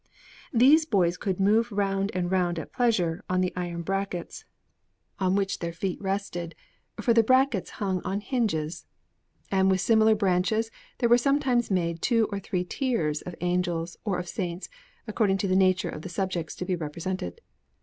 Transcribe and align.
These 0.51 0.87
boys 0.87 1.15
could 1.15 1.39
move 1.39 1.71
round 1.71 2.09
and 2.15 2.31
round 2.31 2.57
at 2.57 2.73
pleasure 2.73 3.23
on 3.29 3.41
the 3.41 3.53
iron 3.55 3.83
brackets 3.83 4.45
on 5.19 5.35
which 5.35 5.59
their 5.59 5.71
feet 5.73 6.01
rested, 6.01 6.55
for 6.99 7.13
the 7.13 7.21
brackets 7.21 7.69
hung 7.77 8.01
on 8.03 8.21
hinges. 8.21 8.87
And 9.51 9.69
with 9.69 9.79
similar 9.79 10.15
branches 10.15 10.71
there 10.97 11.09
were 11.09 11.19
sometimes 11.19 11.69
made 11.69 12.01
two 12.01 12.27
or 12.31 12.39
three 12.39 12.63
tiers 12.63 13.21
of 13.21 13.35
angels 13.41 13.95
or 14.03 14.17
of 14.17 14.27
saints, 14.27 14.69
according 15.05 15.37
to 15.37 15.47
the 15.47 15.55
nature 15.55 15.89
of 15.91 16.01
the 16.01 16.09
subjects 16.09 16.55
to 16.55 16.65
be 16.65 16.75
represented. 16.75 17.39